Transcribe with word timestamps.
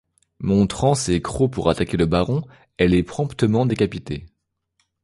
Montrant 0.39 0.95
ses 0.95 1.21
crocs 1.21 1.51
pour 1.53 1.69
attaquer 1.69 1.95
le 1.95 2.07
baron, 2.07 2.41
elle 2.77 2.95
est 2.95 3.03
promptement 3.03 3.67
décapitée. 3.67 4.25